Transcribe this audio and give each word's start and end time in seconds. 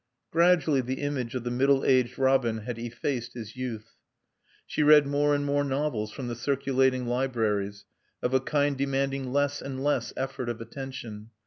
Gradually 0.31 0.81
the 0.81 0.99
image 0.99 1.35
of 1.35 1.43
the 1.43 1.51
middle 1.51 1.85
aged 1.85 2.17
Robin 2.17 2.61
had 2.61 2.79
effaced 2.79 3.35
his 3.35 3.55
youth. 3.55 3.97
She 4.65 4.81
read 4.81 5.05
more 5.05 5.35
and 5.35 5.45
more 5.45 5.63
novels 5.63 6.11
from 6.11 6.27
the 6.27 6.33
circulating 6.33 7.05
libraries, 7.05 7.85
of 8.23 8.33
a 8.33 8.39
kind 8.39 8.75
demanding 8.75 9.31
less 9.31 9.61
and 9.61 9.83
less 9.83 10.11
effort 10.17 10.49
of 10.49 10.59
attention. 10.59 11.29